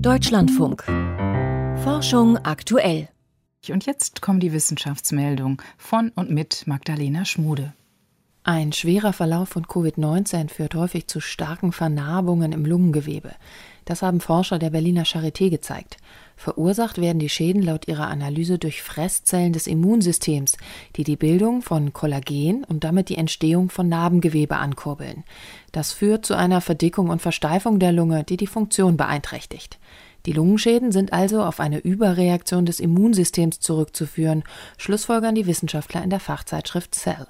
[0.00, 0.84] Deutschlandfunk.
[1.82, 3.08] Forschung aktuell.
[3.68, 7.72] Und jetzt kommen die Wissenschaftsmeldungen von und mit Magdalena Schmude.
[8.46, 13.30] Ein schwerer Verlauf von Covid-19 führt häufig zu starken Vernarbungen im Lungengewebe.
[13.86, 15.96] Das haben Forscher der Berliner Charité gezeigt.
[16.36, 20.58] Verursacht werden die Schäden laut ihrer Analyse durch Fresszellen des Immunsystems,
[20.96, 25.24] die die Bildung von Kollagen und damit die Entstehung von Narbengewebe ankurbeln.
[25.72, 29.78] Das führt zu einer Verdickung und Versteifung der Lunge, die die Funktion beeinträchtigt.
[30.26, 34.44] Die Lungenschäden sind also auf eine Überreaktion des Immunsystems zurückzuführen,
[34.76, 37.26] schlussfolgern die Wissenschaftler in der Fachzeitschrift Cell.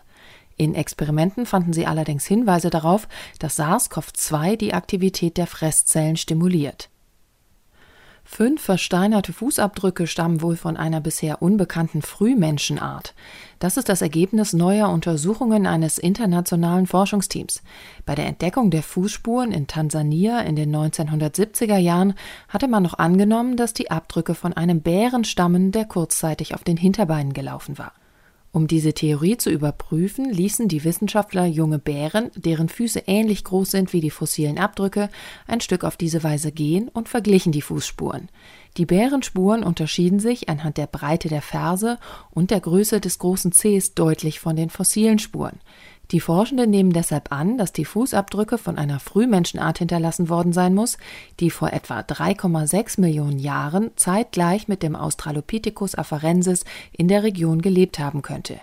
[0.56, 3.08] In Experimenten fanden sie allerdings Hinweise darauf,
[3.38, 6.90] dass SARS-CoV-2 die Aktivität der Fresszellen stimuliert.
[8.26, 13.14] Fünf versteinerte Fußabdrücke stammen wohl von einer bisher unbekannten Frühmenschenart.
[13.58, 17.62] Das ist das Ergebnis neuer Untersuchungen eines internationalen Forschungsteams.
[18.06, 22.14] Bei der Entdeckung der Fußspuren in Tansania in den 1970er Jahren
[22.48, 26.78] hatte man noch angenommen, dass die Abdrücke von einem Bären stammen, der kurzzeitig auf den
[26.78, 27.92] Hinterbeinen gelaufen war.
[28.54, 33.92] Um diese Theorie zu überprüfen, ließen die Wissenschaftler junge Bären, deren Füße ähnlich groß sind
[33.92, 35.10] wie die fossilen Abdrücke,
[35.48, 38.28] ein Stück auf diese Weise gehen und verglichen die Fußspuren.
[38.76, 41.98] Die Bärenspuren unterschieden sich anhand der Breite der Ferse
[42.30, 45.58] und der Größe des großen Zehs deutlich von den fossilen Spuren.
[46.10, 50.98] Die Forschenden nehmen deshalb an, dass die Fußabdrücke von einer Frühmenschenart hinterlassen worden sein muss,
[51.40, 57.98] die vor etwa 3,6 Millionen Jahren zeitgleich mit dem Australopithecus afarensis in der Region gelebt
[57.98, 58.60] haben könnte.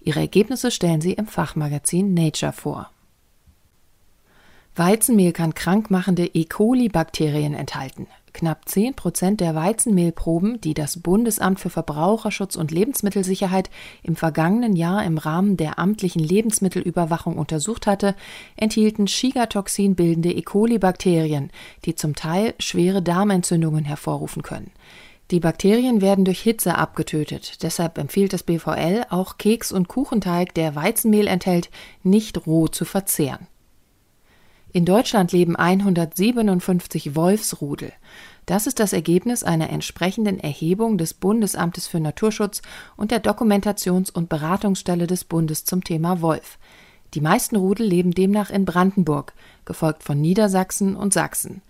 [0.00, 2.90] Ihre Ergebnisse stellen sie im Fachmagazin Nature vor.
[4.74, 6.44] Weizenmehl kann krankmachende E.
[6.44, 8.06] coli-Bakterien enthalten.
[8.32, 13.70] Knapp 10 Prozent der Weizenmehlproben, die das Bundesamt für Verbraucherschutz und Lebensmittelsicherheit
[14.02, 18.14] im vergangenen Jahr im Rahmen der amtlichen Lebensmittelüberwachung untersucht hatte,
[18.56, 20.42] enthielten Shigatoxin bildende E.
[20.42, 21.50] coli-Bakterien,
[21.84, 24.70] die zum Teil schwere Darmentzündungen hervorrufen können.
[25.30, 27.62] Die Bakterien werden durch Hitze abgetötet.
[27.62, 31.70] Deshalb empfiehlt das BVL auch Keks- und Kuchenteig, der Weizenmehl enthält,
[32.02, 33.46] nicht roh zu verzehren.
[34.74, 37.92] In Deutschland leben 157 Wolfsrudel.
[38.46, 42.62] Das ist das Ergebnis einer entsprechenden Erhebung des Bundesamtes für Naturschutz
[42.96, 46.58] und der Dokumentations- und Beratungsstelle des Bundes zum Thema Wolf.
[47.12, 49.34] Die meisten Rudel leben demnach in Brandenburg,
[49.66, 51.60] gefolgt von Niedersachsen und Sachsen.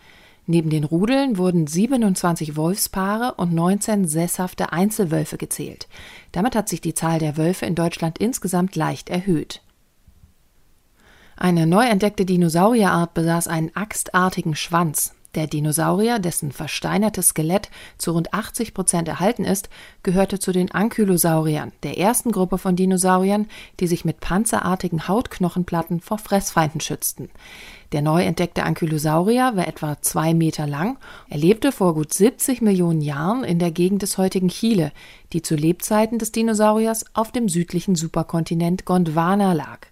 [0.47, 5.89] Neben den Rudeln wurden 27 Wolfspaare und 19 sesshafte Einzelwölfe gezählt.
[6.31, 9.61] Damit hat sich die Zahl der Wölfe in Deutschland insgesamt leicht erhöht.
[11.43, 15.13] Eine neu entdeckte Dinosaurierart besaß einen axtartigen Schwanz.
[15.35, 19.69] Der Dinosaurier, dessen versteinertes Skelett zu rund 80 Prozent erhalten ist,
[20.05, 23.49] gehörte zu den Ankylosauriern, der ersten Gruppe von Dinosauriern,
[23.81, 27.29] die sich mit panzerartigen Hautknochenplatten vor Fressfeinden schützten.
[27.91, 30.97] Der neu entdeckte Ankylosaurier war etwa zwei Meter lang.
[31.29, 34.93] Er lebte vor gut 70 Millionen Jahren in der Gegend des heutigen Chile,
[35.33, 39.89] die zu Lebzeiten des Dinosauriers auf dem südlichen Superkontinent Gondwana lag.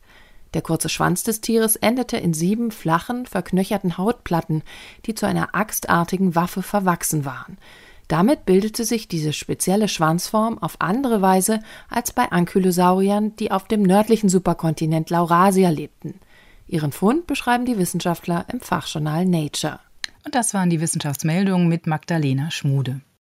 [0.55, 4.63] Der kurze Schwanz des Tieres endete in sieben flachen, verknöcherten Hautplatten,
[5.07, 7.59] die zu einer axtartigen Waffe verwachsen waren.
[8.09, 13.83] Damit bildete sich diese spezielle Schwanzform auf andere Weise als bei Ankylosauriern, die auf dem
[13.83, 16.19] nördlichen Superkontinent Laurasia lebten.
[16.67, 19.79] Ihren Fund beschreiben die Wissenschaftler im Fachjournal Nature.
[20.25, 23.01] Und das waren die Wissenschaftsmeldungen mit Magdalena Schmude.